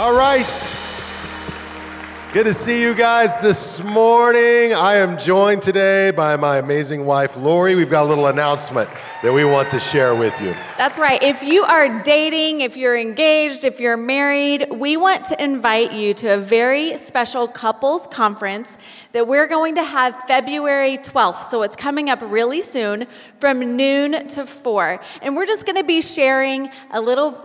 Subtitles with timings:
[0.00, 0.46] All right.
[2.32, 4.72] Good to see you guys this morning.
[4.72, 7.74] I am joined today by my amazing wife, Lori.
[7.74, 8.88] We've got a little announcement
[9.22, 10.54] that we want to share with you.
[10.78, 11.22] That's right.
[11.22, 16.14] If you are dating, if you're engaged, if you're married, we want to invite you
[16.14, 18.78] to a very special couples conference
[19.12, 21.50] that we're going to have February 12th.
[21.50, 23.06] So it's coming up really soon
[23.36, 24.98] from noon to 4.
[25.20, 27.38] And we're just going to be sharing a little.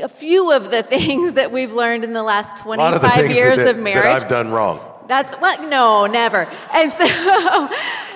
[0.00, 3.76] A few of the things that we've learned in the last 25 of years that,
[3.76, 4.04] of marriage.
[4.04, 4.80] That I've done wrong.
[5.08, 5.62] That's what?
[5.68, 6.48] No, never.
[6.72, 7.04] And so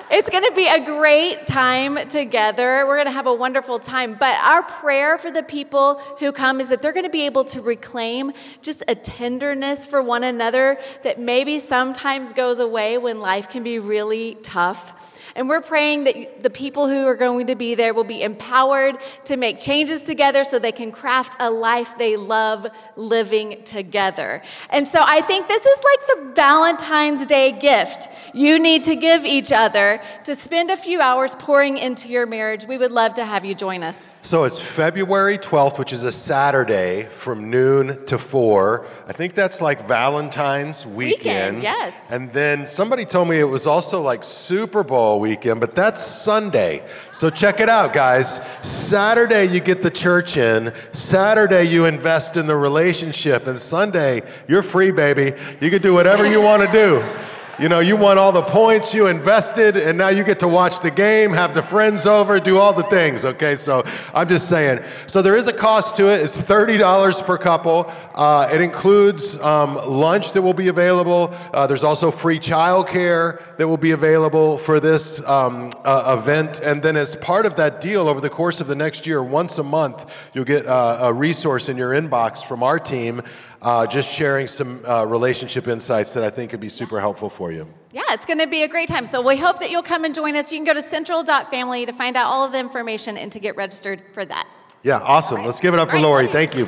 [0.09, 2.85] it's going to be a great time together.
[2.87, 4.15] We're going to have a wonderful time.
[4.15, 7.43] But our prayer for the people who come is that they're going to be able
[7.45, 13.49] to reclaim just a tenderness for one another that maybe sometimes goes away when life
[13.49, 14.93] can be really tough.
[15.37, 18.97] And we're praying that the people who are going to be there will be empowered
[19.25, 22.65] to make changes together so they can craft a life they love
[22.95, 24.41] living together.
[24.71, 29.25] And so I think this is like the Valentine's Day gift you need to give
[29.25, 32.65] each other to spend a few hours pouring into your marriage.
[32.65, 34.07] We would love to have you join us.
[34.21, 38.85] So it's February 12th, which is a Saturday from noon to 4.
[39.07, 41.57] I think that's like Valentine's weekend.
[41.57, 42.07] weekend yes.
[42.09, 46.83] And then somebody told me it was also like Super Bowl weekend, but that's Sunday.
[47.11, 48.45] So check it out, guys.
[48.63, 50.73] Saturday, you get the church in.
[50.91, 53.47] Saturday, you invest in the relationship.
[53.47, 55.37] And Sunday, you're free, baby.
[55.61, 57.05] You can do whatever you want to do.
[57.59, 60.81] You know, you won all the points, you invested, and now you get to watch
[60.81, 63.55] the game, have the friends over, do all the things, okay?
[63.55, 64.83] So I'm just saying.
[65.07, 66.21] So there is a cost to it.
[66.21, 67.91] It's $30 per couple.
[68.13, 71.33] Uh, it includes um, lunch that will be available.
[71.51, 76.59] Uh, there's also free childcare that will be available for this um, uh, event.
[76.59, 79.57] And then, as part of that deal, over the course of the next year, once
[79.57, 83.23] a month, you'll get uh, a resource in your inbox from our team
[83.61, 87.51] uh, just sharing some uh, relationship insights that I think could be super helpful for
[87.51, 87.67] you.
[87.91, 89.05] Yeah, it's going to be a great time.
[89.07, 90.51] So we hope that you'll come and join us.
[90.51, 93.55] You can go to central.family to find out all of the information and to get
[93.55, 94.47] registered for that.
[94.83, 95.37] Yeah, awesome.
[95.37, 95.45] Right.
[95.47, 96.27] Let's give it up for right, Lori.
[96.27, 96.67] Thank you.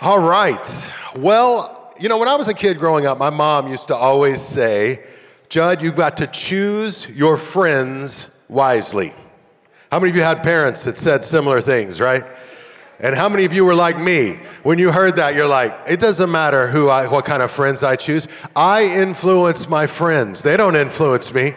[0.00, 0.92] All right.
[1.16, 4.42] Well, you know, when I was a kid growing up, my mom used to always
[4.42, 5.02] say,
[5.48, 9.14] Jud, you've got to choose your friends wisely.
[9.96, 12.22] How many of you had parents that said similar things, right?
[13.00, 14.34] And how many of you were like me?
[14.62, 17.82] When you heard that, you're like, it doesn't matter who I, what kind of friends
[17.82, 18.28] I choose.
[18.54, 20.42] I influence my friends.
[20.42, 21.54] They don't influence me.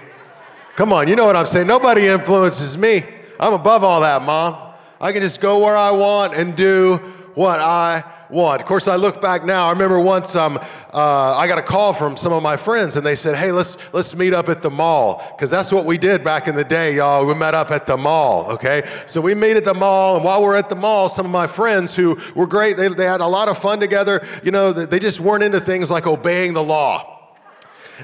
[0.77, 1.67] Come on, you know what I'm saying.
[1.67, 3.03] Nobody influences me.
[3.41, 4.55] I'm above all that, mom.
[5.01, 6.95] I can just go where I want and do
[7.35, 8.61] what I want.
[8.61, 9.67] Of course, I look back now.
[9.67, 10.57] I remember once um,
[10.93, 13.93] uh, I got a call from some of my friends, and they said, "Hey, let's
[13.93, 16.95] let's meet up at the mall," because that's what we did back in the day,
[16.95, 17.25] y'all.
[17.25, 18.51] We met up at the mall.
[18.51, 21.31] Okay, so we meet at the mall, and while we're at the mall, some of
[21.31, 24.25] my friends who were great, they, they had a lot of fun together.
[24.43, 27.17] You know, they just weren't into things like obeying the law.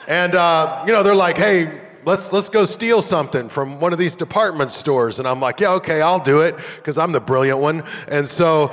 [0.07, 3.97] And uh, you know, they're like, "Hey." let's let's go steal something from one of
[3.97, 7.57] these department stores and i'm like yeah okay i'll do it because i'm the brilliant
[7.57, 8.71] one and so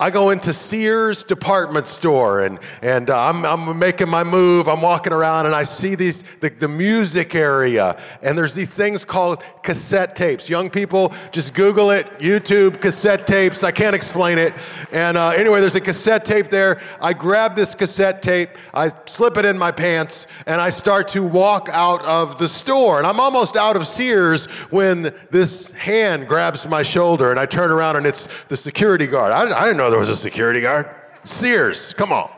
[0.00, 4.68] I go into Sears department store and, and uh, I'm, I'm making my move.
[4.68, 9.04] I'm walking around and I see these, the, the music area, and there's these things
[9.04, 10.50] called cassette tapes.
[10.50, 13.62] Young people, just Google it, YouTube, cassette tapes.
[13.62, 14.52] I can't explain it.
[14.90, 16.82] And uh, anyway, there's a cassette tape there.
[17.00, 21.22] I grab this cassette tape, I slip it in my pants, and I start to
[21.22, 22.98] walk out of the store.
[22.98, 27.70] And I'm almost out of Sears when this hand grabs my shoulder, and I turn
[27.70, 29.30] around and it's the security guard.
[29.30, 30.88] I, I didn't know know there was a security guard.
[31.24, 32.30] Sears, come on.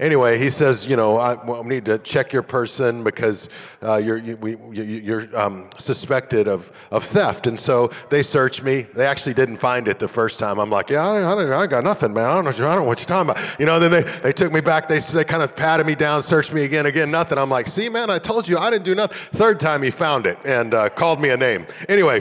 [0.00, 3.48] Anyway, he says, you know, I well, need to check your person because
[3.80, 7.46] uh, you're, you, we, you, are um, suspected of, of theft.
[7.46, 8.82] And so they searched me.
[8.82, 10.58] They actually didn't find it the first time.
[10.58, 12.28] I'm like, yeah, I, I, I got nothing, man.
[12.28, 13.60] I don't, know, I don't know what you're talking about.
[13.60, 14.88] You know, then they, they took me back.
[14.88, 17.38] They, they kind of patted me down, searched me again, again, nothing.
[17.38, 19.16] I'm like, see, man, I told you I didn't do nothing.
[19.38, 21.66] Third time he found it and uh, called me a name.
[21.88, 22.20] Anyway,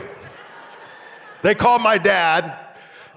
[1.41, 2.62] they called my dad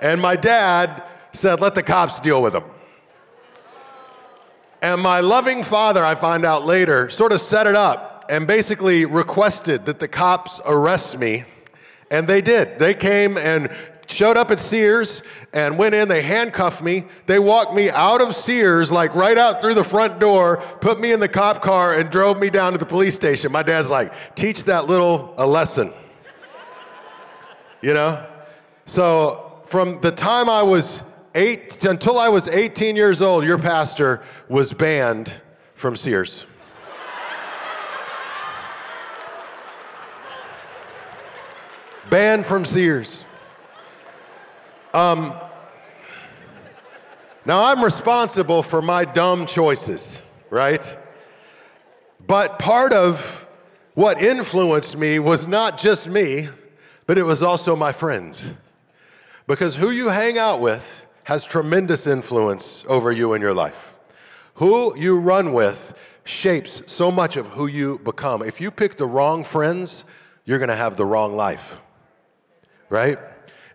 [0.00, 2.64] and my dad said, let the cops deal with him.
[4.82, 9.04] And my loving father, I find out later, sort of set it up and basically
[9.04, 11.44] requested that the cops arrest me.
[12.10, 12.78] And they did.
[12.78, 13.68] They came and
[14.06, 15.22] showed up at Sears
[15.52, 16.08] and went in.
[16.08, 17.04] They handcuffed me.
[17.26, 21.12] They walked me out of Sears, like right out through the front door, put me
[21.12, 23.50] in the cop car, and drove me down to the police station.
[23.50, 25.92] My dad's like, teach that little a lesson.
[27.82, 28.24] You know?
[28.84, 31.02] So from the time I was
[31.34, 35.32] eight until I was 18 years old, your pastor was banned
[35.74, 36.46] from Sears.
[42.08, 43.24] banned from Sears.
[44.94, 45.34] Um,
[47.44, 50.96] now, I'm responsible for my dumb choices, right?
[52.24, 53.46] But part of
[53.94, 56.48] what influenced me was not just me,
[57.06, 58.54] but it was also my friends.
[59.46, 63.98] Because who you hang out with has tremendous influence over you in your life.
[64.54, 68.42] Who you run with shapes so much of who you become.
[68.42, 70.04] If you pick the wrong friends,
[70.44, 71.76] you're gonna have the wrong life,
[72.88, 73.18] right?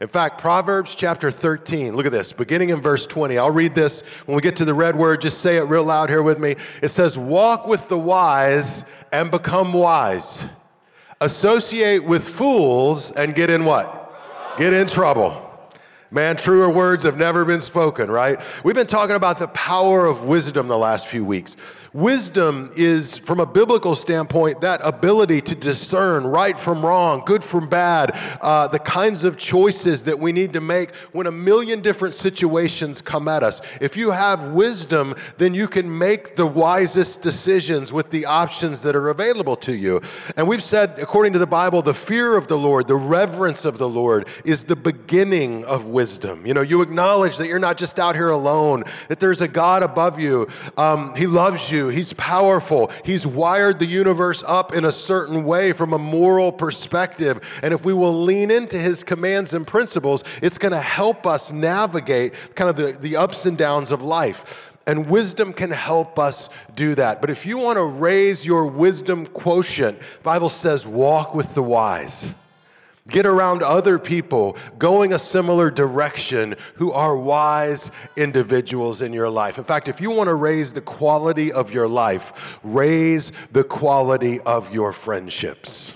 [0.01, 3.37] In fact, Proverbs chapter 13, look at this, beginning in verse 20.
[3.37, 4.01] I'll read this.
[4.25, 6.55] When we get to the red word, just say it real loud here with me.
[6.81, 10.49] It says, Walk with the wise and become wise.
[11.21, 14.57] Associate with fools and get in what?
[14.57, 15.50] Get in trouble.
[16.13, 18.37] Man, truer words have never been spoken, right?
[18.65, 21.55] We've been talking about the power of wisdom the last few weeks.
[21.93, 27.67] Wisdom is, from a biblical standpoint, that ability to discern right from wrong, good from
[27.67, 32.15] bad, uh, the kinds of choices that we need to make when a million different
[32.15, 33.61] situations come at us.
[33.81, 38.95] If you have wisdom, then you can make the wisest decisions with the options that
[38.95, 39.99] are available to you.
[40.37, 43.77] And we've said, according to the Bible, the fear of the Lord, the reverence of
[43.77, 46.45] the Lord is the beginning of wisdom.
[46.45, 49.83] You know, you acknowledge that you're not just out here alone, that there's a God
[49.83, 50.47] above you.
[50.77, 51.80] Um, he loves you.
[51.87, 52.91] He's powerful.
[53.03, 57.59] He's wired the universe up in a certain way from a moral perspective.
[57.63, 61.51] And if we will lean into his commands and principles, it's going to help us
[61.51, 64.73] navigate kind of the, the ups and downs of life.
[64.87, 67.21] And wisdom can help us do that.
[67.21, 72.33] But if you want to raise your wisdom quotient, Bible says walk with the wise.
[73.11, 79.57] Get around other people going a similar direction who are wise individuals in your life.
[79.57, 84.39] In fact, if you want to raise the quality of your life, raise the quality
[84.41, 85.93] of your friendships.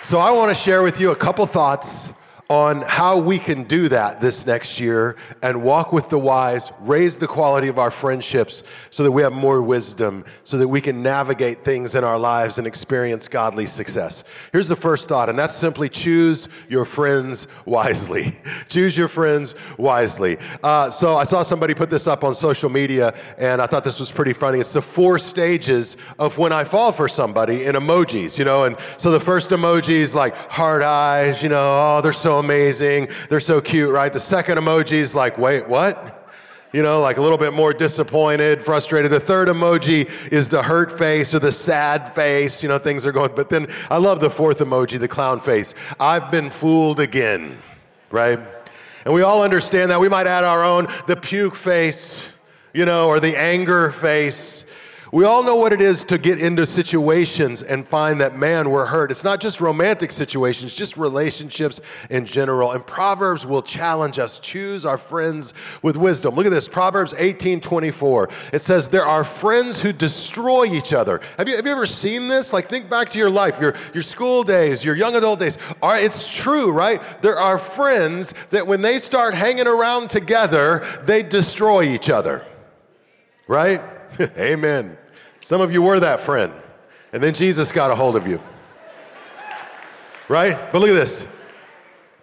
[0.00, 2.10] So, I want to share with you a couple thoughts
[2.50, 7.16] on how we can do that this next year and walk with the wise, raise
[7.16, 11.02] the quality of our friendships so that we have more wisdom, so that we can
[11.02, 14.24] navigate things in our lives and experience godly success.
[14.52, 18.36] Here's the first thought, and that's simply choose your friends wisely.
[18.68, 20.36] choose your friends wisely.
[20.62, 24.00] Uh, so I saw somebody put this up on social media, and I thought this
[24.00, 24.60] was pretty funny.
[24.60, 28.76] It's the four stages of when I fall for somebody in emojis, you know, and
[28.98, 33.08] so the first emoji is like heart eyes, you know, oh, they're so amazing.
[33.28, 34.12] They're so cute, right?
[34.12, 36.20] The second emoji is like, wait, what?
[36.72, 39.12] You know, like a little bit more disappointed, frustrated.
[39.12, 42.64] The third emoji is the hurt face or the sad face.
[42.64, 43.30] You know, things are going.
[43.36, 45.74] But then I love the fourth emoji, the clown face.
[46.00, 47.58] I've been fooled again,
[48.10, 48.40] right?
[49.04, 50.00] And we all understand that.
[50.00, 52.32] We might add our own, the puke face,
[52.72, 54.63] you know, or the anger face.
[55.14, 58.84] We all know what it is to get into situations and find that, man, we're
[58.84, 59.12] hurt.
[59.12, 61.80] It's not just romantic situations, just relationships
[62.10, 62.72] in general.
[62.72, 66.34] And Proverbs will challenge us choose our friends with wisdom.
[66.34, 68.28] Look at this Proverbs 18 24.
[68.52, 71.20] It says, There are friends who destroy each other.
[71.38, 72.52] Have you, have you ever seen this?
[72.52, 75.58] Like, think back to your life, your, your school days, your young adult days.
[75.80, 77.00] All right, it's true, right?
[77.22, 82.44] There are friends that when they start hanging around together, they destroy each other.
[83.46, 83.80] Right?
[84.20, 84.96] Amen.
[85.44, 86.54] Some of you were that friend,
[87.12, 88.40] and then Jesus got a hold of you.
[90.26, 90.72] Right?
[90.72, 91.28] But look at this.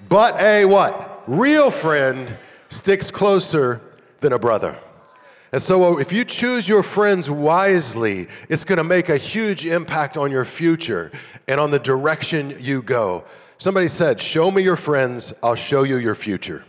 [0.09, 1.21] But a what?
[1.27, 2.35] Real friend
[2.69, 3.79] sticks closer
[4.21, 4.75] than a brother.
[5.51, 9.67] And so, uh, if you choose your friends wisely, it's going to make a huge
[9.67, 11.11] impact on your future
[11.47, 13.23] and on the direction you go.
[13.59, 16.65] Somebody said, Show me your friends, I'll show you your future.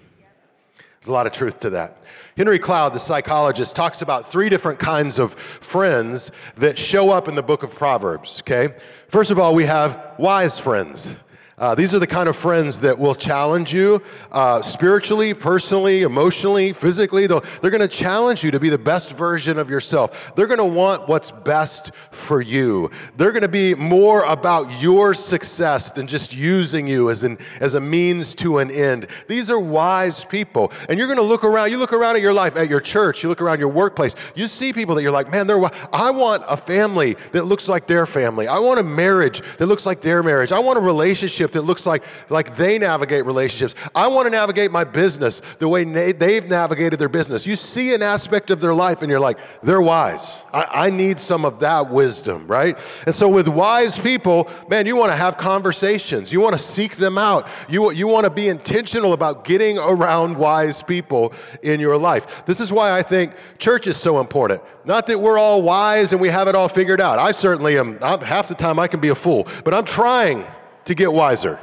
[1.03, 1.97] There's a lot of truth to that.
[2.37, 7.35] Henry Cloud, the psychologist, talks about three different kinds of friends that show up in
[7.35, 8.73] the book of Proverbs, okay?
[9.09, 11.17] First of all, we have wise friends.
[11.63, 14.03] Uh, these are the kind of friends that will challenge you
[14.33, 17.29] uh, spiritually, personally, emotionally, physically.
[17.29, 20.35] They'll, they're going to challenge you to be the best version of yourself.
[20.35, 22.91] They're going to want what's best for you.
[23.17, 27.75] They're going to be more about your success than just using you as, an, as
[27.75, 29.07] a means to an end.
[29.29, 30.73] These are wise people.
[30.89, 33.23] And you're going to look around, you look around at your life, at your church,
[33.23, 36.43] you look around your workplace, you see people that you're like, man, they're, I want
[36.49, 38.49] a family that looks like their family.
[38.49, 40.51] I want a marriage that looks like their marriage.
[40.51, 43.75] I want a relationship that looks like, like they navigate relationships.
[43.95, 47.47] I want to navigate my business the way na- they've navigated their business.
[47.47, 50.43] You see an aspect of their life and you're like, they're wise.
[50.53, 52.77] I, I need some of that wisdom, right?
[53.07, 56.33] And so with wise people, man, you want to have conversations.
[56.33, 57.49] You want to seek them out.
[57.69, 61.33] You, you want to be intentional about getting around wise people
[61.63, 62.45] in your life.
[62.47, 64.63] This is why I think church is so important.
[64.85, 67.19] Not that we're all wise and we have it all figured out.
[67.19, 67.99] I certainly am.
[68.03, 70.45] I'm, half the time I can be a fool, but I'm trying
[70.85, 71.59] to get wiser.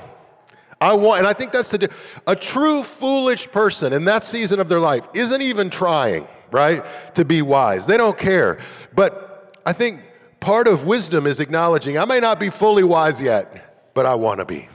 [0.81, 1.91] I want, and I think that's the,
[2.25, 6.85] a true foolish person in that season of their life isn't even trying, right,
[7.15, 7.85] to be wise.
[7.85, 8.59] They don't care.
[8.95, 9.99] But I think
[10.39, 14.39] part of wisdom is acknowledging I may not be fully wise yet, but I want
[14.39, 14.69] to be.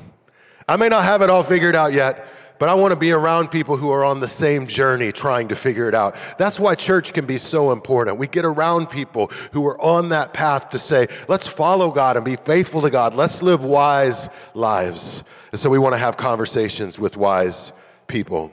[0.68, 2.26] I may not have it all figured out yet,
[2.58, 5.56] but I want to be around people who are on the same journey trying to
[5.56, 6.16] figure it out.
[6.38, 8.18] That's why church can be so important.
[8.18, 12.24] We get around people who are on that path to say, let's follow God and
[12.24, 13.14] be faithful to God.
[13.14, 15.24] Let's live wise lives.
[15.50, 17.72] And so we want to have conversations with wise
[18.06, 18.50] people.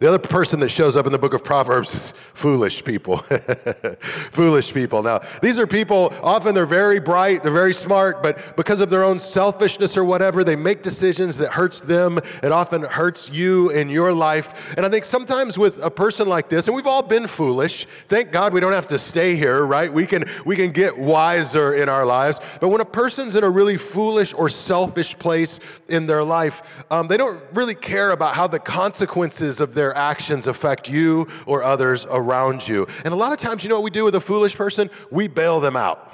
[0.00, 3.18] The other person that shows up in the book of Proverbs is foolish people.
[4.00, 5.02] foolish people.
[5.02, 9.04] Now, these are people, often they're very bright, they're very smart, but because of their
[9.04, 12.16] own selfishness or whatever, they make decisions that hurts them.
[12.42, 14.74] It often hurts you in your life.
[14.78, 18.32] And I think sometimes with a person like this, and we've all been foolish, thank
[18.32, 19.92] God we don't have to stay here, right?
[19.92, 22.40] We can, we can get wiser in our lives.
[22.58, 27.06] But when a person's in a really foolish or selfish place in their life, um,
[27.06, 31.64] they don't really care about how the consequences of their their actions affect you or
[31.64, 32.86] others around you.
[33.04, 34.88] And a lot of times, you know what we do with a foolish person?
[35.10, 36.12] We bail them out,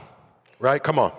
[0.59, 0.83] right?
[0.83, 1.13] Come on.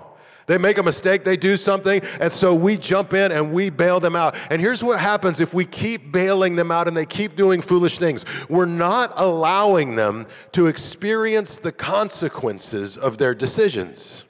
[0.48, 4.00] They make a mistake, they do something, and so we jump in and we bail
[4.00, 4.38] them out.
[4.50, 8.00] And here's what happens if we keep bailing them out and they keep doing foolish
[8.00, 14.24] things we're not allowing them to experience the consequences of their decisions.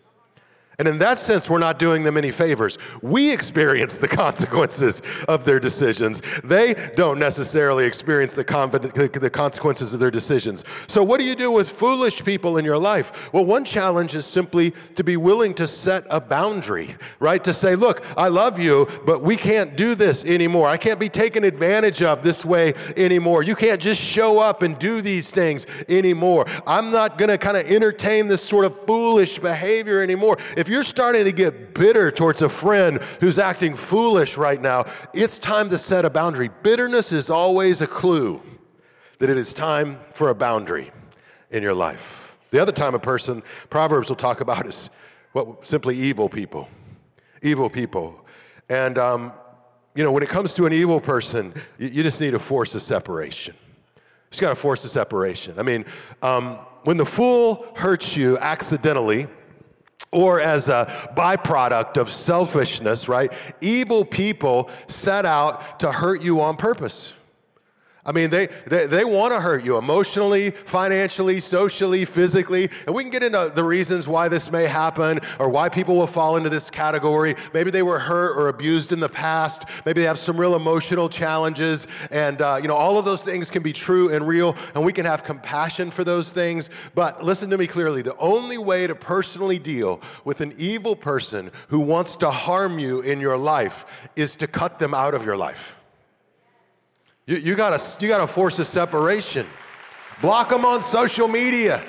[0.79, 2.77] And in that sense, we're not doing them any favors.
[3.01, 6.21] We experience the consequences of their decisions.
[6.43, 8.43] They don't necessarily experience the,
[9.19, 10.63] the, consequences of their decisions.
[10.87, 13.33] So, what do you do with foolish people in your life?
[13.33, 17.43] Well, one challenge is simply to be willing to set a boundary, right?
[17.43, 20.67] To say, look, I love you, but we can't do this anymore.
[20.67, 23.41] I can't be taken advantage of this way anymore.
[23.41, 26.45] You can't just show up and do these things anymore.
[26.67, 30.37] I'm not going to kind of entertain this sort of foolish behavior anymore.
[30.55, 34.83] If if you're starting to get bitter towards a friend who's acting foolish right now,
[35.13, 36.49] it's time to set a boundary.
[36.61, 38.41] Bitterness is always a clue
[39.19, 40.91] that it is time for a boundary
[41.51, 42.35] in your life.
[42.51, 44.89] The other time a person, Proverbs will talk about is
[45.31, 46.67] what simply evil people.
[47.41, 48.25] Evil people.
[48.67, 49.31] And, um,
[49.95, 52.75] you know, when it comes to an evil person, you, you just need to force
[52.75, 53.55] a separation.
[53.95, 55.57] You just got to force a separation.
[55.57, 55.85] I mean,
[56.21, 59.27] um, when the fool hurts you accidentally,
[60.17, 63.31] or as a byproduct of selfishness, right?
[63.61, 67.13] Evil people set out to hurt you on purpose.
[68.07, 72.69] I mean, they, they, they want to hurt you emotionally, financially, socially, physically.
[72.85, 76.07] And we can get into the reasons why this may happen or why people will
[76.07, 77.35] fall into this category.
[77.53, 79.65] Maybe they were hurt or abused in the past.
[79.85, 81.87] Maybe they have some real emotional challenges.
[82.09, 84.93] And, uh, you know, all of those things can be true and real, and we
[84.93, 86.69] can have compassion for those things.
[86.95, 91.51] But listen to me clearly the only way to personally deal with an evil person
[91.67, 95.35] who wants to harm you in your life is to cut them out of your
[95.35, 95.76] life.
[97.27, 99.45] You, you, gotta, you gotta force a separation.
[100.21, 101.83] Block them on social media.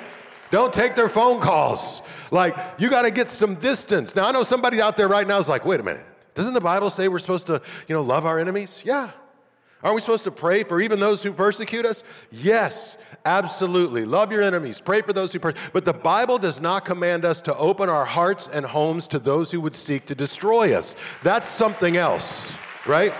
[0.51, 2.01] Don't take their phone calls.
[2.29, 4.15] Like, you gotta get some distance.
[4.15, 6.05] Now, I know somebody out there right now is like, wait a minute.
[6.35, 8.81] Doesn't the Bible say we're supposed to, you know, love our enemies?
[8.85, 9.09] Yeah.
[9.81, 12.03] Aren't we supposed to pray for even those who persecute us?
[12.31, 14.03] Yes, absolutely.
[14.03, 14.81] Love your enemies.
[14.81, 15.71] Pray for those who persecute.
[15.71, 19.51] But the Bible does not command us to open our hearts and homes to those
[19.51, 20.97] who would seek to destroy us.
[21.23, 22.53] That's something else,
[22.85, 23.13] right?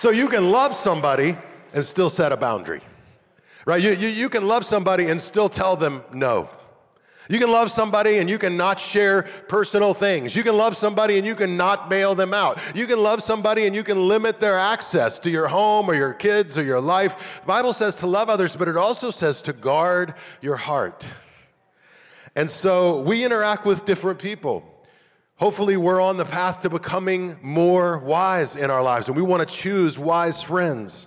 [0.00, 1.36] So you can love somebody
[1.74, 2.80] and still set a boundary,
[3.66, 3.82] right?
[3.82, 6.48] You, you, you can love somebody and still tell them no.
[7.28, 10.34] You can love somebody and you can not share personal things.
[10.34, 12.58] You can love somebody and you can not bail them out.
[12.74, 16.14] You can love somebody and you can limit their access to your home or your
[16.14, 17.42] kids or your life.
[17.42, 21.06] The Bible says to love others, but it also says to guard your heart.
[22.34, 24.64] And so we interact with different people.
[25.40, 29.40] Hopefully, we're on the path to becoming more wise in our lives, and we want
[29.40, 31.06] to choose wise friends.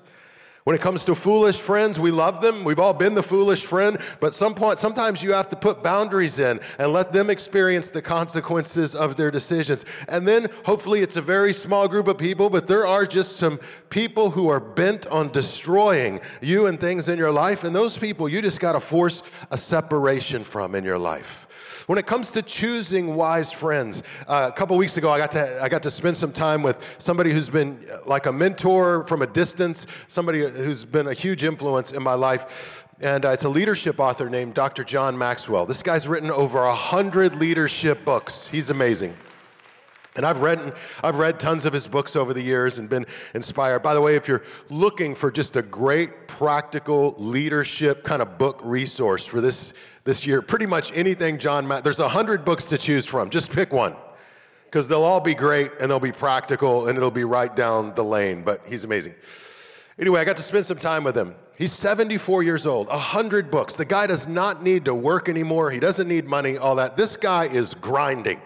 [0.63, 2.63] When it comes to foolish friends, we love them.
[2.63, 6.39] We've all been the foolish friend, but some point, sometimes you have to put boundaries
[6.39, 9.85] in and let them experience the consequences of their decisions.
[10.07, 13.59] And then hopefully it's a very small group of people, but there are just some
[13.91, 17.65] people who are bent on destroying you and things in your life.
[17.65, 19.21] And those people you just got to force
[19.51, 21.42] a separation from in your life.
[21.87, 25.59] When it comes to choosing wise friends, uh, a couple weeks ago, I got, to,
[25.61, 29.21] I got to spend some time with somebody who's been uh, like a mentor from
[29.21, 32.87] a distance, somebody who's been a huge influence in my life.
[33.01, 34.85] And uh, it's a leadership author named Dr.
[34.85, 35.65] John Maxwell.
[35.65, 38.47] This guy's written over a hundred leadership books.
[38.47, 39.13] He's amazing.
[40.15, 40.73] And I've read,
[41.03, 43.79] I've read tons of his books over the years and been inspired.
[43.79, 48.61] By the way, if you're looking for just a great practical leadership kind of book
[48.63, 50.41] resource for this this year.
[50.41, 53.29] Pretty much anything John Matt, there's a hundred books to choose from.
[53.29, 53.95] Just pick one.
[54.65, 58.03] because they'll all be great and they'll be practical and it'll be right down the
[58.03, 58.41] lane.
[58.43, 59.13] But he's amazing.
[59.99, 61.35] Anyway, I got to spend some time with him.
[61.55, 63.75] He's 74 years old, 100 books.
[63.75, 65.69] The guy does not need to work anymore.
[65.69, 66.97] He doesn't need money, all that.
[66.97, 68.41] This guy is grinding.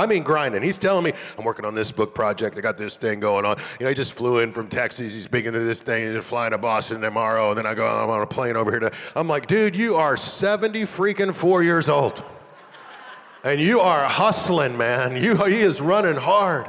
[0.00, 0.62] I mean, grinding.
[0.62, 2.56] He's telling me, I'm working on this book project.
[2.56, 3.58] I got this thing going on.
[3.78, 5.12] You know, he just flew in from Texas.
[5.12, 6.14] He's speaking to this thing.
[6.14, 7.50] He's flying to Boston tomorrow.
[7.50, 8.92] And then I go, I'm on a plane over here to.
[9.14, 12.24] I'm like, dude, you are 70 freaking four years old.
[13.44, 15.22] And you are hustling, man.
[15.22, 16.66] You, he is running hard.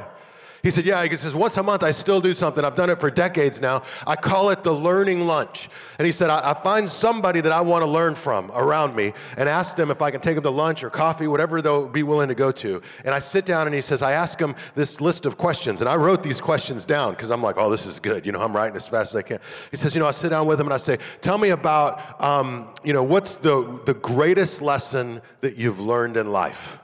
[0.62, 2.64] He said, Yeah, he says, once a month I still do something.
[2.64, 3.82] I've done it for decades now.
[4.06, 5.68] I call it the learning lunch.
[5.98, 9.12] And he said, I, I find somebody that I want to learn from around me
[9.36, 12.04] and ask them if I can take them to lunch or coffee, whatever they'll be
[12.04, 12.80] willing to go to.
[13.04, 15.80] And I sit down and he says, I ask them this list of questions.
[15.80, 18.24] And I wrote these questions down because I'm like, oh, this is good.
[18.24, 19.40] You know, I'm writing as fast as I can.
[19.72, 22.22] He says, you know, I sit down with him and I say, tell me about,
[22.22, 26.78] um, you know, what's the, the greatest lesson that you've learned in life?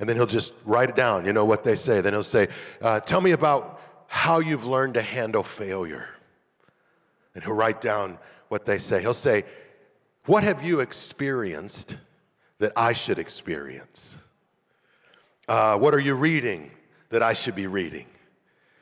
[0.00, 2.00] And then he'll just write it down, you know what they say.
[2.00, 2.48] Then he'll say,
[2.80, 6.08] uh, Tell me about how you've learned to handle failure.
[7.34, 9.02] And he'll write down what they say.
[9.02, 9.44] He'll say,
[10.24, 11.96] What have you experienced
[12.58, 14.18] that I should experience?
[15.46, 16.70] Uh, what are you reading
[17.10, 18.06] that I should be reading?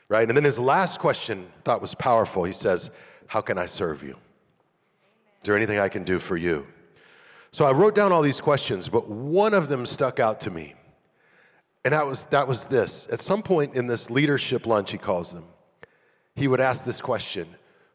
[0.08, 0.26] Right?
[0.28, 2.44] And then his last question I thought was powerful.
[2.44, 2.94] He says,
[3.26, 4.12] How can I serve you?
[4.12, 6.64] Is there anything I can do for you?
[7.50, 10.74] So I wrote down all these questions, but one of them stuck out to me.
[11.84, 13.08] And that was, that was this.
[13.12, 15.44] At some point in this leadership lunch, he calls them,
[16.34, 17.48] he would ask this question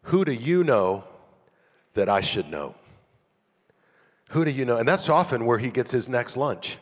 [0.04, 1.04] Who do you know
[1.94, 2.76] that I should know?
[4.30, 4.78] Who do you know?
[4.78, 6.78] And that's often where he gets his next lunch.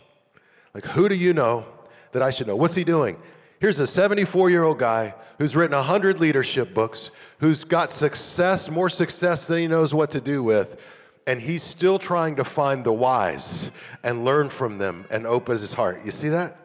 [0.74, 1.66] Like, who do you know
[2.14, 2.56] that I should know?
[2.56, 3.18] What's he doing?
[3.60, 8.90] Here's a 74 year old guy who's written 100 leadership books, who's got success, more
[8.90, 10.82] success than he knows what to do with,
[11.28, 13.70] and he's still trying to find the wise
[14.04, 16.04] and learn from them and open his heart.
[16.04, 16.58] You see that?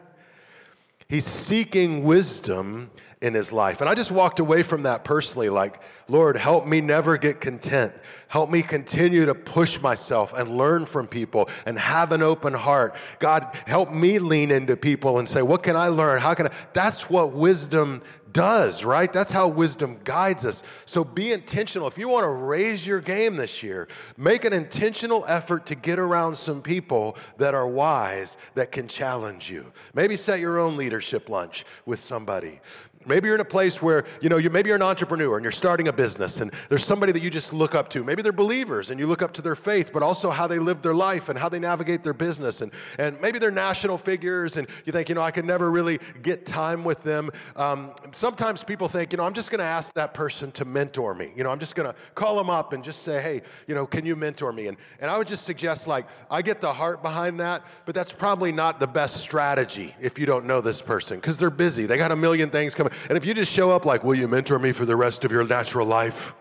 [1.09, 3.81] He's seeking wisdom in his life.
[3.81, 7.93] And I just walked away from that personally like, Lord, help me never get content.
[8.27, 12.95] Help me continue to push myself and learn from people and have an open heart.
[13.19, 16.19] God, help me lean into people and say, what can I learn?
[16.19, 16.51] How can I?
[16.73, 18.01] That's what wisdom
[18.37, 19.11] does, right?
[19.11, 20.61] That's how wisdom guides us.
[20.85, 21.87] So be intentional.
[21.87, 25.97] If you want to raise your game this year, make an intentional effort to get
[25.97, 29.65] around some people that are wise that can challenge you.
[29.95, 32.59] Maybe set your own leadership lunch with somebody.
[33.07, 35.51] Maybe you're in a place where, you know, you, maybe you're an entrepreneur and you're
[35.51, 38.03] starting a business and there's somebody that you just look up to.
[38.03, 40.81] Maybe they're believers and you look up to their faith, but also how they live
[40.81, 42.61] their life and how they navigate their business.
[42.61, 45.99] And, and maybe they're national figures and you think, you know, I can never really
[46.21, 47.31] get time with them.
[47.55, 51.15] Um, sometimes people think, you know, I'm just going to ask that person to mentor
[51.15, 51.31] me.
[51.35, 53.85] You know, I'm just going to call them up and just say, hey, you know,
[53.85, 54.67] can you mentor me?
[54.67, 58.11] And, and I would just suggest, like, I get the heart behind that, but that's
[58.11, 61.85] probably not the best strategy if you don't know this person because they're busy.
[61.85, 62.93] They got a million things coming.
[63.09, 65.31] And if you just show up like, Will you mentor me for the rest of
[65.31, 66.33] your natural life?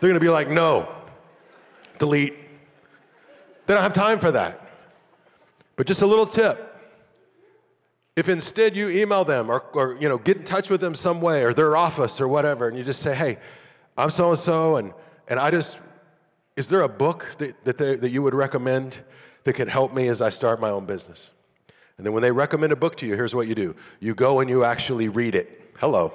[0.00, 0.88] They're gonna be like, No,
[1.98, 2.34] delete.
[3.66, 4.60] They don't have time for that.
[5.76, 6.66] But just a little tip.
[8.16, 11.20] If instead you email them or, or you know, get in touch with them some
[11.20, 13.38] way or their office or whatever, and you just say, Hey,
[13.96, 14.92] I'm so and so, and
[15.30, 15.78] and I just,
[16.56, 19.00] is there a book that, that, they, that you would recommend
[19.44, 21.30] that could help me as I start my own business?
[21.96, 24.40] And then when they recommend a book to you, here's what you do you go
[24.40, 25.59] and you actually read it.
[25.80, 26.12] Hello.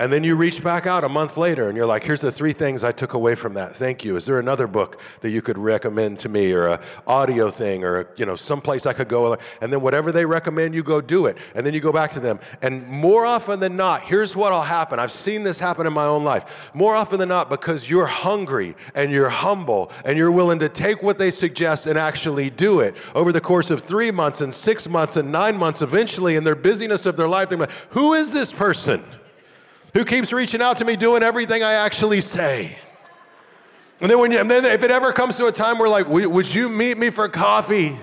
[0.00, 2.54] And then you reach back out a month later and you're like, here's the three
[2.54, 3.76] things I took away from that.
[3.76, 4.16] Thank you.
[4.16, 8.00] Is there another book that you could recommend to me or a audio thing or,
[8.00, 9.36] a, you know, someplace I could go?
[9.60, 11.36] And then whatever they recommend, you go do it.
[11.54, 12.40] And then you go back to them.
[12.62, 14.98] And more often than not, here's what'll happen.
[14.98, 16.70] I've seen this happen in my own life.
[16.72, 21.02] More often than not, because you're hungry and you're humble and you're willing to take
[21.02, 24.88] what they suggest and actually do it over the course of three months and six
[24.88, 28.32] months and nine months, eventually in their busyness of their life, they're like, who is
[28.32, 29.04] this person?
[29.94, 32.76] Who keeps reaching out to me doing everything I actually say.
[34.00, 36.08] And then, when you, and then if it ever comes to a time where like,
[36.08, 37.98] would you meet me for coffee?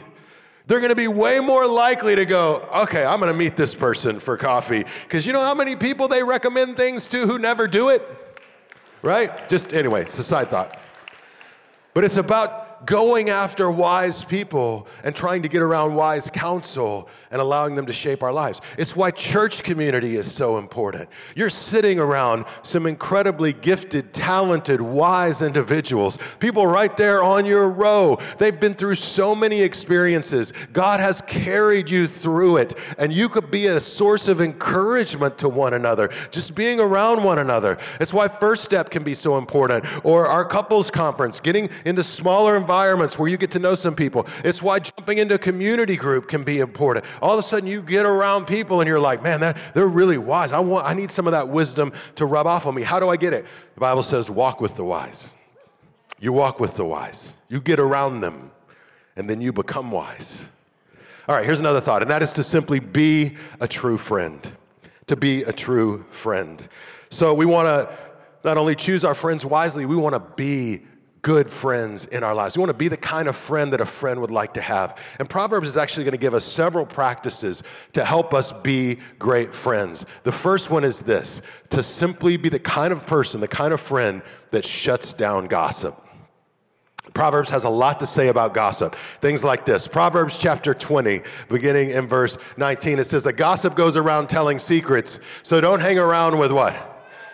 [0.68, 4.36] They're to be way more likely to go, okay, I'm to meet this person for
[4.36, 4.84] coffee.
[5.04, 8.06] Because you know how many people they recommend things to who never do it?
[9.02, 9.48] Right?
[9.48, 10.78] Just anyway, it's a side thought.
[11.94, 17.42] But it's about going after wise people and trying to get around wise counsel and
[17.42, 18.62] allowing them to shape our lives.
[18.78, 21.10] It's why church community is so important.
[21.36, 28.18] You're sitting around some incredibly gifted, talented, wise individuals, people right there on your row.
[28.38, 30.54] They've been through so many experiences.
[30.74, 35.50] God has carried you through it, and you could be a source of encouragement to
[35.50, 37.78] one another, just being around one another.
[38.00, 42.56] It's why First Step can be so important, or our couples conference, getting into smaller
[42.56, 44.28] environments where you get to know some people.
[44.44, 47.06] It's why jumping into a community group can be important.
[47.22, 50.18] All of a sudden, you get around people and you're like, man, that, they're really
[50.18, 50.54] wise.
[50.54, 52.82] I, want, I need some of that wisdom to rub off on me.
[52.82, 53.46] How do I get it?
[53.76, 55.34] The Bible says, walk with the wise.
[56.20, 58.52] You walk with the wise, you get around them,
[59.16, 60.48] and then you become wise.
[61.28, 64.50] All right, here's another thought, and that is to simply be a true friend.
[65.08, 66.68] To be a true friend.
[67.10, 67.96] So we want to
[68.44, 70.84] not only choose our friends wisely, we want to be
[71.28, 72.56] good friends in our lives.
[72.56, 74.98] We want to be the kind of friend that a friend would like to have.
[75.20, 79.54] And Proverbs is actually going to give us several practices to help us be great
[79.54, 80.06] friends.
[80.24, 83.82] The first one is this to simply be the kind of person, the kind of
[83.82, 86.02] friend that shuts down gossip.
[87.14, 88.96] Proverbs has a lot to say about gossip.
[88.96, 93.98] Things like this Proverbs chapter 20, beginning in verse 19, it says, A gossip goes
[93.98, 96.87] around telling secrets, so don't hang around with what?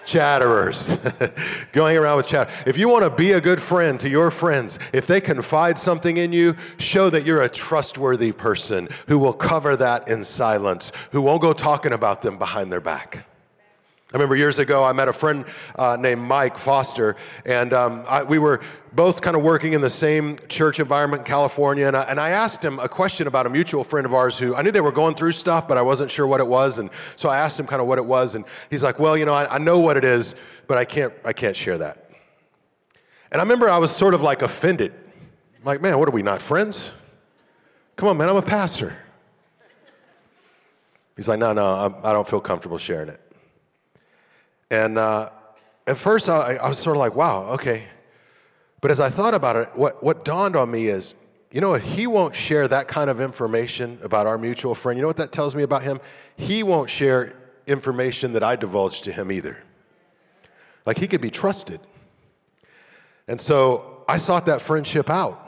[0.05, 0.97] Chatterers.
[1.71, 2.51] Going around with chatter.
[2.65, 6.17] If you want to be a good friend to your friends, if they confide something
[6.17, 11.21] in you, show that you're a trustworthy person who will cover that in silence, who
[11.21, 13.25] won't go talking about them behind their back.
[14.13, 15.43] I remember years ago, I met a friend
[15.75, 17.15] uh, named Mike Foster,
[17.47, 21.25] and um, I, we were both kind of working in the same church environment in
[21.25, 21.87] California.
[21.87, 24.53] And I, and I, asked him a question about a mutual friend of ours who
[24.53, 26.77] I knew they were going through stuff, but I wasn't sure what it was.
[26.77, 29.25] And so I asked him kind of what it was, and he's like, "Well, you
[29.25, 30.35] know, I, I know what it is,
[30.67, 32.11] but I can't, I can't share that."
[33.31, 34.93] And I remember I was sort of like offended,
[35.57, 36.91] I'm like, "Man, what are we not friends?
[37.95, 38.95] Come on, man, I'm a pastor."
[41.15, 43.19] He's like, "No, no, I don't feel comfortable sharing it."
[44.73, 45.29] And uh,
[45.85, 47.83] at first, I, I was sort of like, wow, okay.
[48.81, 51.13] But as I thought about it, what, what dawned on me is,
[51.51, 51.83] you know what?
[51.83, 54.97] He won't share that kind of information about our mutual friend.
[54.97, 55.99] You know what that tells me about him?
[56.37, 57.35] He won't share
[57.67, 59.59] information that I divulge to him either.
[60.87, 61.79] Like he could be trusted.
[63.27, 65.39] And so I sought that friendship out.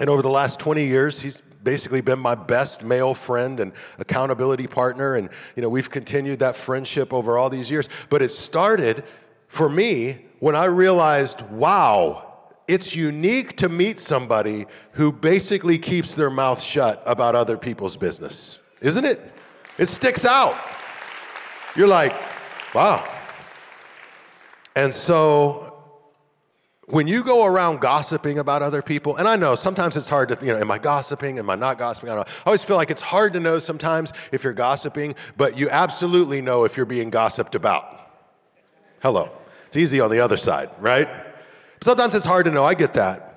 [0.00, 4.66] And over the last 20 years, he's basically been my best male friend and accountability
[4.66, 5.16] partner.
[5.16, 7.88] And, you know, we've continued that friendship over all these years.
[8.10, 9.02] But it started
[9.48, 12.34] for me when I realized, wow,
[12.68, 18.58] it's unique to meet somebody who basically keeps their mouth shut about other people's business,
[18.80, 19.20] isn't it?
[19.78, 20.56] It sticks out.
[21.76, 22.14] You're like,
[22.74, 23.04] wow.
[24.76, 25.73] And so
[26.88, 30.38] when you go around gossiping about other people, and I know sometimes it's hard to,
[30.44, 31.38] you know, am I gossiping?
[31.38, 32.10] Am I not gossiping?
[32.10, 35.70] I, I always feel like it's hard to know sometimes if you're gossiping, but you
[35.70, 38.00] absolutely know if you're being gossiped about.
[39.02, 39.30] Hello.
[39.68, 41.08] It's easy on the other side, right?
[41.80, 42.64] Sometimes it's hard to know.
[42.64, 43.30] I get that.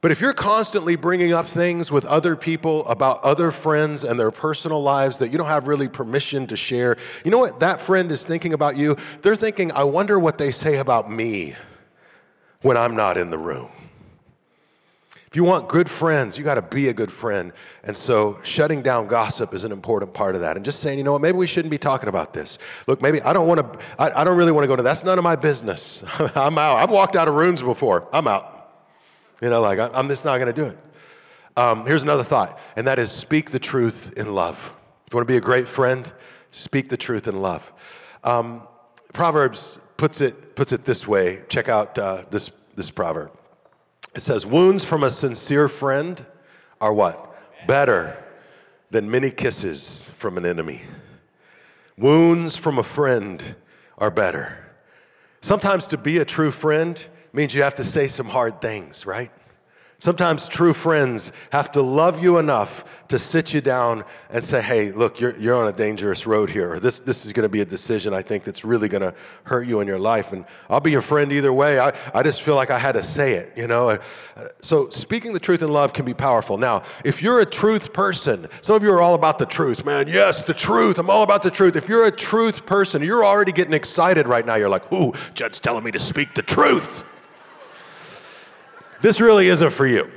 [0.00, 4.30] But if you're constantly bringing up things with other people about other friends and their
[4.30, 8.10] personal lives that you don't have really permission to share, you know what that friend
[8.10, 8.96] is thinking about you?
[9.20, 11.54] They're thinking, I wonder what they say about me
[12.62, 13.70] when I'm not in the room.
[15.30, 17.52] If you want good friends, you got to be a good friend.
[17.84, 20.56] And so shutting down gossip is an important part of that.
[20.56, 22.58] And just saying, you know what, maybe we shouldn't be talking about this.
[22.88, 25.04] Look, maybe I don't want to, I, I don't really want to go to, that's
[25.04, 26.02] none of my business.
[26.34, 26.78] I'm out.
[26.78, 28.08] I've walked out of rooms before.
[28.12, 28.72] I'm out.
[29.40, 30.78] You know, like I'm just not going to do it.
[31.56, 34.72] Um, here's another thought, and that is speak the truth in love.
[35.06, 36.10] If you want to be a great friend,
[36.50, 37.72] speak the truth in love.
[38.24, 38.66] Um,
[39.12, 41.42] Proverbs puts it, puts it this way.
[41.48, 43.32] Check out uh, this, this proverb.
[44.14, 46.24] It says, Wounds from a sincere friend
[46.80, 47.66] are what?
[47.66, 48.22] Better
[48.90, 50.82] than many kisses from an enemy.
[51.96, 53.54] Wounds from a friend
[53.98, 54.58] are better.
[55.42, 59.30] Sometimes to be a true friend means you have to say some hard things, right?
[60.00, 64.92] Sometimes true friends have to love you enough to sit you down and say, hey,
[64.92, 67.66] look, you're, you're on a dangerous road here, this, this is going to be a
[67.66, 70.32] decision I think that's really going to hurt you in your life.
[70.32, 71.78] And I'll be your friend either way.
[71.78, 73.90] I, I just feel like I had to say it, you know?
[73.90, 73.98] Uh,
[74.62, 76.56] so speaking the truth in love can be powerful.
[76.56, 80.08] Now, if you're a truth person, some of you are all about the truth, man.
[80.08, 80.98] Yes, the truth.
[80.98, 81.76] I'm all about the truth.
[81.76, 84.54] If you're a truth person, you're already getting excited right now.
[84.54, 87.04] You're like, ooh, Jud's telling me to speak the truth.
[89.02, 90.10] This really isn't for you.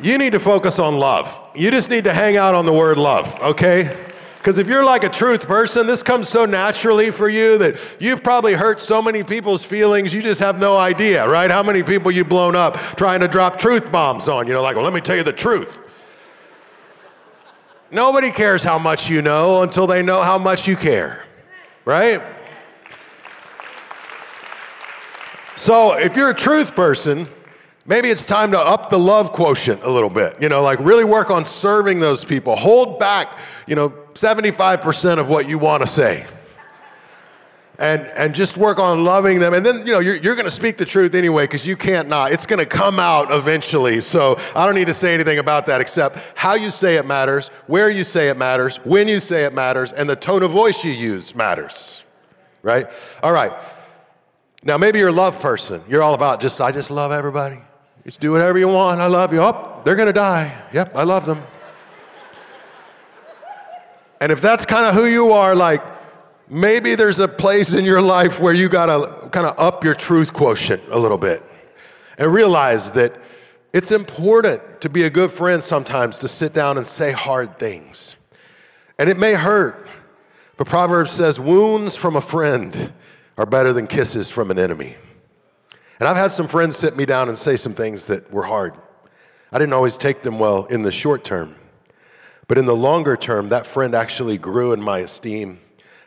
[0.00, 1.40] You need to focus on love.
[1.54, 3.96] You just need to hang out on the word love, okay?
[4.36, 8.22] Because if you're like a truth person, this comes so naturally for you that you've
[8.22, 11.50] probably hurt so many people's feelings, you just have no idea, right?
[11.50, 14.74] How many people you've blown up trying to drop truth bombs on, you know, like,
[14.76, 15.82] well, let me tell you the truth.
[17.90, 21.24] Nobody cares how much you know until they know how much you care,
[21.84, 22.20] right?
[25.56, 27.28] So if you're a truth person,
[27.86, 30.40] maybe it's time to up the love quotient a little bit.
[30.40, 32.56] You know, like really work on serving those people.
[32.56, 36.26] Hold back, you know, 75% of what you want to say.
[37.78, 39.52] and, and just work on loving them.
[39.52, 42.08] And then, you know, you're, you're going to speak the truth anyway because you can't
[42.08, 42.32] not.
[42.32, 44.00] It's going to come out eventually.
[44.00, 47.48] So I don't need to say anything about that except how you say it matters,
[47.66, 50.84] where you say it matters, when you say it matters, and the tone of voice
[50.84, 52.02] you use matters.
[52.62, 52.86] Right?
[53.22, 53.52] All right.
[54.66, 55.82] Now, maybe you're a love person.
[55.86, 57.58] You're all about just, I just love everybody.
[58.04, 58.98] Just do whatever you want.
[58.98, 59.40] I love you.
[59.40, 60.56] Oh, they're going to die.
[60.72, 61.42] Yep, I love them.
[64.22, 65.82] And if that's kind of who you are, like,
[66.48, 69.94] maybe there's a place in your life where you got to kind of up your
[69.94, 71.42] truth quotient a little bit
[72.16, 73.12] and realize that
[73.74, 78.16] it's important to be a good friend sometimes to sit down and say hard things.
[78.98, 79.86] And it may hurt,
[80.56, 82.92] but Proverbs says wounds from a friend
[83.36, 84.94] are better than kisses from an enemy.
[86.00, 88.74] And I've had some friends sit me down and say some things that were hard.
[89.52, 91.54] I didn't always take them well in the short term,
[92.48, 95.60] but in the longer term, that friend actually grew in my esteem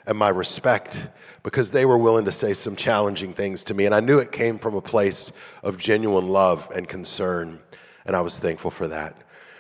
[0.06, 1.08] and my respect
[1.44, 3.86] because they were willing to say some challenging things to me.
[3.86, 5.32] And I knew it came from a place
[5.64, 7.60] of genuine love and concern,
[8.06, 9.16] and I was thankful for that.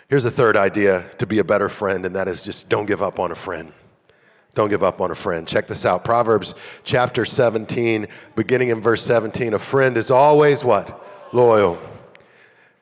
[0.09, 3.01] Here's a third idea to be a better friend, and that is just don't give
[3.01, 3.71] up on a friend.
[4.57, 5.47] Don't give up on a friend.
[5.47, 9.53] Check this out Proverbs chapter 17, beginning in verse 17.
[9.53, 11.05] A friend is always what?
[11.31, 11.79] Loyal.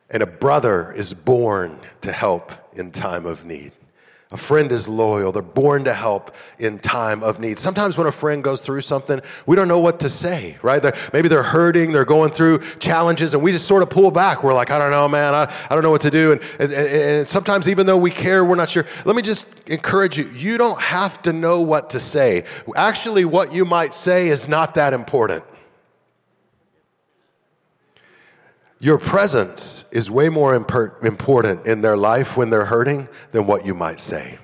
[0.10, 3.74] And a brother is born to help in time of need.
[4.36, 5.32] A friend is loyal.
[5.32, 7.58] They're born to help in time of need.
[7.58, 10.84] Sometimes when a friend goes through something, we don't know what to say, right?
[10.84, 14.44] They're, maybe they're hurting, they're going through challenges, and we just sort of pull back.
[14.44, 16.34] We're like, I don't know, man, I, I don't know what to do.
[16.34, 18.86] And, and, and sometimes, even though we care, we're not sure.
[19.06, 22.44] Let me just encourage you you don't have to know what to say.
[22.76, 25.46] Actually, what you might say is not that important.
[28.80, 33.74] Your presence is way more important in their life when they're hurting than what you
[33.74, 34.38] might say.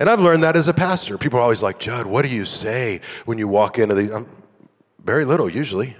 [0.00, 1.18] And I've learned that as a pastor.
[1.18, 4.14] People are always like, Jud, what do you say when you walk into the.
[4.14, 4.26] Um,
[5.08, 5.96] very little, usually.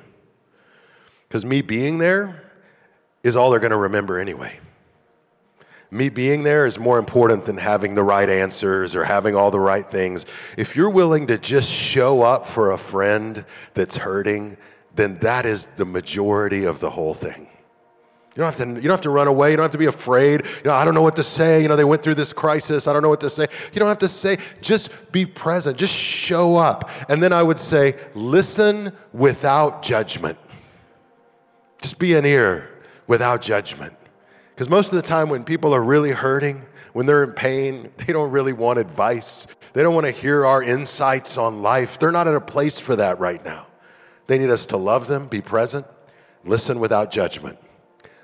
[1.27, 2.51] Because me being there
[3.23, 4.59] is all they're going to remember anyway.
[5.91, 9.61] Me being there is more important than having the right answers or having all the
[9.61, 10.27] right things.
[10.59, 14.59] If you're willing to just show up for a friend that's hurting,
[14.99, 17.49] then that is the majority of the whole thing.
[18.35, 19.51] You don't, have to, you don't have to run away.
[19.51, 20.45] You don't have to be afraid.
[20.45, 21.63] You know, I don't know what to say.
[21.63, 22.87] You know, they went through this crisis.
[22.87, 23.47] I don't know what to say.
[23.73, 24.39] You don't have to say.
[24.61, 25.77] Just be present.
[25.77, 26.91] Just show up.
[27.09, 30.39] And then I would say, listen without judgment.
[31.81, 32.69] Just be an ear
[33.07, 33.95] without judgment.
[34.55, 38.13] Because most of the time, when people are really hurting, when they're in pain, they
[38.13, 39.47] don't really want advice.
[39.73, 41.99] They don't want to hear our insights on life.
[41.99, 43.68] They're not in a place for that right now.
[44.29, 45.87] They need us to love them, be present,
[46.45, 47.59] listen without judgment,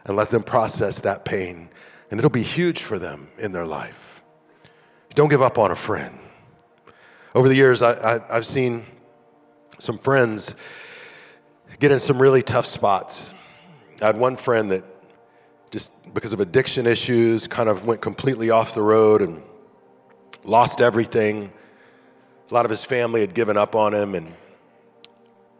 [0.05, 1.71] and let them process that pain.
[2.11, 4.23] And it'll be huge for them in their life.
[5.15, 6.17] Don't give up on a friend.
[7.35, 8.85] Over the years, I, have seen
[9.79, 10.55] some friends
[11.81, 13.33] get in some really tough spots.
[14.03, 14.85] I had one friend that
[15.71, 19.43] just because of addiction issues kind of went completely off the road and
[20.45, 21.51] lost everything.
[22.51, 24.33] A lot of his family had given up on him and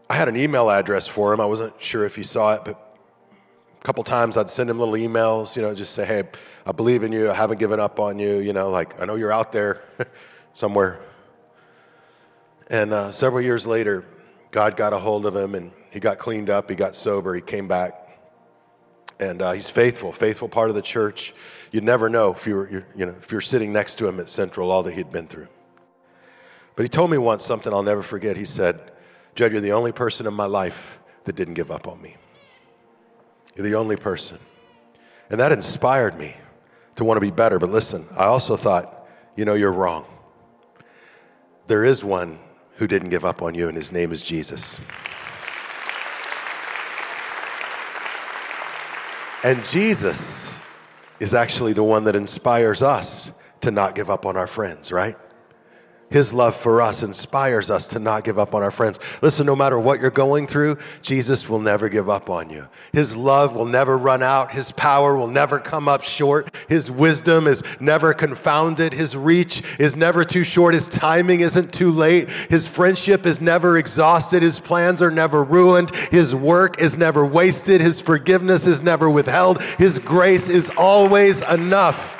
[0.09, 1.41] I had an email address for him.
[1.41, 2.97] I wasn't sure if he saw it, but
[3.79, 6.23] a couple times I'd send him little emails, you know, just say, hey,
[6.65, 7.29] I believe in you.
[7.29, 8.39] I haven't given up on you.
[8.39, 9.83] You know, like, I know you're out there
[10.53, 10.99] somewhere.
[12.69, 14.03] And uh, several years later,
[14.51, 16.69] God got a hold of him and he got cleaned up.
[16.69, 17.33] He got sober.
[17.33, 17.93] He came back.
[19.19, 21.33] And uh, he's faithful, faithful part of the church.
[21.71, 24.29] You'd never know if you were, you know, if you're sitting next to him at
[24.29, 25.47] Central, all that he'd been through.
[26.75, 28.35] But he told me once something I'll never forget.
[28.35, 28.79] He said,
[29.35, 32.15] Jud, you're the only person in my life that didn't give up on me.
[33.55, 34.39] You're the only person.
[35.29, 36.35] And that inspired me
[36.95, 37.59] to want to be better.
[37.59, 40.05] But listen, I also thought, you know, you're wrong.
[41.67, 42.39] There is one
[42.75, 44.79] who didn't give up on you, and his name is Jesus.
[49.43, 50.57] And Jesus
[51.19, 55.15] is actually the one that inspires us to not give up on our friends, right?
[56.11, 58.99] His love for us inspires us to not give up on our friends.
[59.21, 62.67] Listen, no matter what you're going through, Jesus will never give up on you.
[62.93, 64.51] His love will never run out.
[64.51, 66.55] His power will never come up short.
[66.69, 68.93] His wisdom is never confounded.
[68.93, 70.75] His reach is never too short.
[70.75, 72.29] His timing isn't too late.
[72.29, 74.43] His friendship is never exhausted.
[74.43, 75.93] His plans are never ruined.
[75.95, 77.81] His work is never wasted.
[77.81, 79.61] His forgiveness is never withheld.
[79.63, 82.14] His grace is always enough.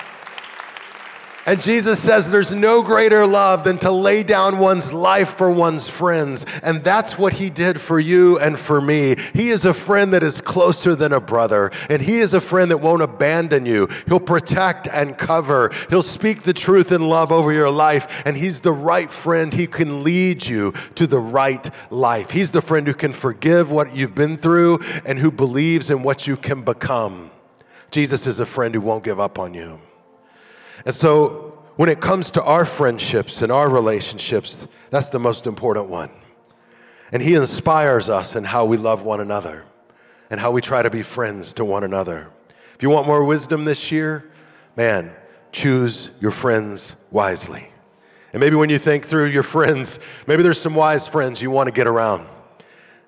[1.47, 5.87] And Jesus says there's no greater love than to lay down one's life for one's
[5.87, 6.43] friends.
[6.63, 9.15] And that's what he did for you and for me.
[9.33, 11.69] He is a friend that is closer than a brother.
[11.87, 13.87] And he is a friend that won't abandon you.
[14.07, 15.69] He'll protect and cover.
[15.89, 18.23] He'll speak the truth in love over your life.
[18.25, 19.53] And he's the right friend.
[19.53, 22.31] He can lead you to the right life.
[22.31, 26.25] He's the friend who can forgive what you've been through and who believes in what
[26.25, 27.29] you can become.
[27.91, 29.79] Jesus is a friend who won't give up on you.
[30.85, 35.89] And so when it comes to our friendships and our relationships, that's the most important
[35.89, 36.09] one.
[37.11, 39.63] And He inspires us in how we love one another
[40.29, 42.29] and how we try to be friends to one another.
[42.75, 44.31] If you want more wisdom this year,
[44.75, 45.11] man,
[45.51, 47.67] choose your friends wisely.
[48.33, 51.67] And maybe when you think through your friends, maybe there's some wise friends you want
[51.67, 52.27] to get around.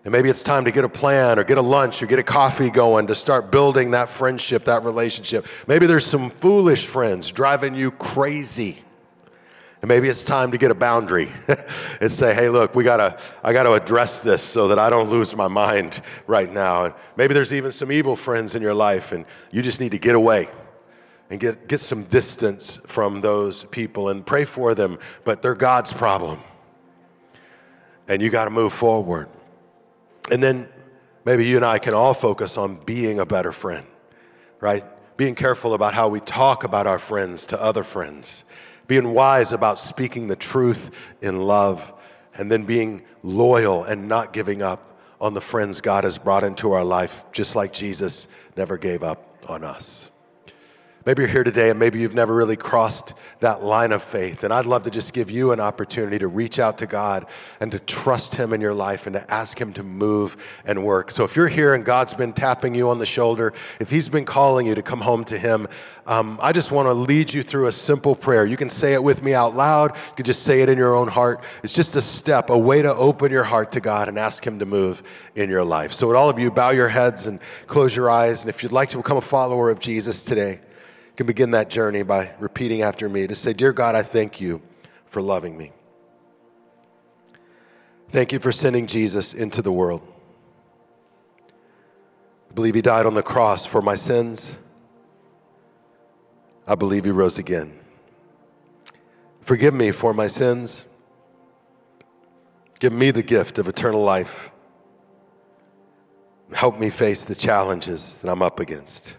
[0.08, 2.24] And maybe it's time to get a plan or get a lunch or get a
[2.24, 5.46] coffee going to start building that friendship, that relationship.
[5.68, 8.78] Maybe there's some foolish friends driving you crazy.
[9.82, 11.30] And maybe it's time to get a boundary
[12.00, 15.36] and say, hey, look, we gotta, I gotta address this so that I don't lose
[15.36, 16.86] my mind right now.
[16.86, 20.00] And maybe there's even some evil friends in your life and you just need to
[20.00, 20.48] get away
[21.30, 25.92] and get, get some distance from those people and pray for them, but they're God's
[25.92, 26.40] problem.
[28.08, 29.28] And you gotta move forward.
[30.30, 30.70] And then
[31.26, 33.86] maybe you and I can all focus on being a better friend,
[34.60, 34.84] right?
[35.18, 38.44] Being careful about how we talk about our friends to other friends,
[38.88, 41.94] being wise about speaking the truth in love,
[42.36, 46.74] and then being loyal and not giving up on the friends God has brought into
[46.74, 50.12] our life, just like Jesus never gave up on us.
[51.08, 54.44] Maybe you're here today and maybe you've never really crossed that line of faith.
[54.44, 57.28] And I'd love to just give you an opportunity to reach out to God
[57.62, 61.10] and to trust Him in your life and to ask Him to move and work.
[61.10, 64.26] So if you're here and God's been tapping you on the shoulder, if He's been
[64.26, 65.70] calling you to come home to Him,
[66.08, 68.46] um, I just want to lead you through a simple prayer.
[68.46, 70.94] You can say it with me out loud, you can just say it in your
[70.94, 71.42] own heart.
[71.64, 74.60] It's just a step, a way to open your heart to God and ask Him
[74.60, 75.04] to move
[75.36, 75.94] in your life.
[75.94, 78.42] So, would all of you bow your heads and close your eyes?
[78.42, 80.60] And if you'd like to become a follower of Jesus today,
[81.18, 84.62] can begin that journey by repeating after me to say, Dear God, I thank you
[85.08, 85.72] for loving me.
[88.10, 90.08] Thank you for sending Jesus into the world.
[92.50, 94.58] I believe he died on the cross for my sins.
[96.68, 97.80] I believe he rose again.
[99.42, 100.86] Forgive me for my sins.
[102.80, 104.52] Give me the gift of eternal life.
[106.54, 109.16] Help me face the challenges that I'm up against.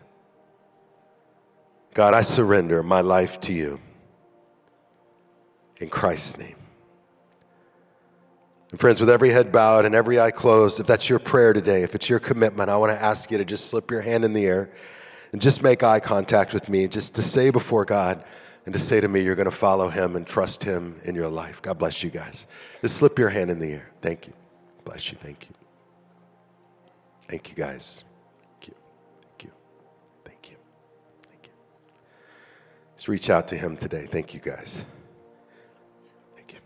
[1.98, 3.80] God, I surrender my life to you.
[5.78, 6.54] In Christ's name.
[8.70, 11.82] And friends, with every head bowed and every eye closed, if that's your prayer today,
[11.82, 14.32] if it's your commitment, I want to ask you to just slip your hand in
[14.32, 14.70] the air
[15.32, 18.22] and just make eye contact with me, just to say before God
[18.64, 21.28] and to say to me, you're going to follow him and trust him in your
[21.28, 21.60] life.
[21.62, 22.46] God bless you guys.
[22.80, 23.90] Just slip your hand in the air.
[24.02, 24.34] Thank you.
[24.84, 25.18] Bless you.
[25.20, 25.54] Thank you.
[27.26, 28.04] Thank you, guys.
[32.98, 34.08] Just reach out to him today.
[34.10, 34.84] Thank you, guys.
[36.34, 36.58] Thank you.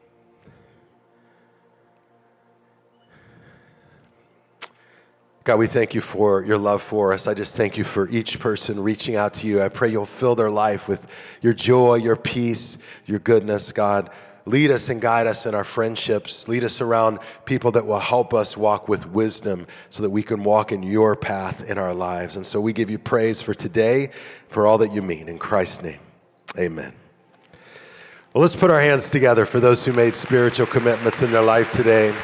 [5.45, 7.27] God, we thank you for your love for us.
[7.27, 9.61] I just thank you for each person reaching out to you.
[9.61, 11.07] I pray you'll fill their life with
[11.43, 14.09] your joy, your peace, your goodness, God.
[14.47, 16.49] Lead us and guide us in our friendships.
[16.49, 20.45] Lead us around people that will help us walk with wisdom so that we can
[20.45, 22.37] walk in your path in our lives.
[22.37, 24.13] And so we give you praise for today,
[24.49, 25.29] for all that you mean.
[25.29, 26.01] In Christ's name.
[26.59, 26.93] Amen.
[28.35, 31.71] Well, let's put our hands together for those who made spiritual commitments in their life
[31.71, 32.15] today.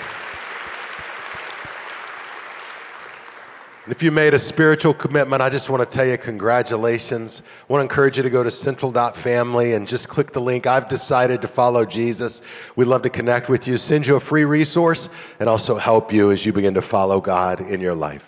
[3.84, 7.40] And if you made a spiritual commitment, I just want to tell you congratulations.
[7.40, 10.66] I want to encourage you to go to central.family and just click the link.
[10.66, 12.42] I've decided to follow Jesus.
[12.76, 15.08] We'd love to connect with you, send you a free resource,
[15.40, 18.27] and also help you as you begin to follow God in your life.